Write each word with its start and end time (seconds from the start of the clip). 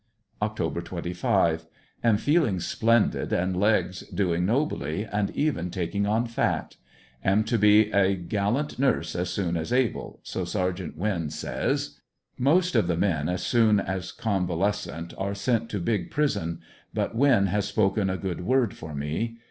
Oct. 0.41 0.83
25— 0.85 1.67
Am 2.03 2.17
feeling 2.17 2.59
splendid 2.59 3.31
and 3.31 3.55
legs 3.55 3.99
doing 4.09 4.47
nobly, 4.47 5.03
and 5.05 5.29
even 5.37 5.69
taking 5.69 6.07
on 6.07 6.25
fat. 6.25 6.75
Am 7.23 7.43
to 7.43 7.59
be 7.59 7.91
a 7.91 8.15
gallant 8.15 8.79
nurse 8.79 9.15
as 9.15 9.29
soon 9.29 9.55
as 9.55 9.71
able, 9.71 10.19
so 10.23 10.41
Sergt. 10.43 10.95
Winn 10.95 11.29
says. 11.29 11.99
Most 12.39 12.75
of 12.75 12.87
the 12.87 12.97
men 12.97 13.29
as 13.29 13.43
soon 13.43 13.79
as 13.79 14.11
convalescent 14.11 15.13
are 15.19 15.35
sent 15.35 15.69
to 15.69 15.79
big 15.79 16.09
prison, 16.09 16.61
but 16.95 17.15
Winn 17.15 17.45
has 17.45 17.65
spoken 17.67 18.09
a 18.09 18.17
good 18.17 18.41
word 18.43 18.73
for 18.73 18.95
me. 18.95 19.37